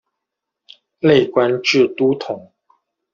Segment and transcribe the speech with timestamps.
[0.99, 2.51] 累官至都统。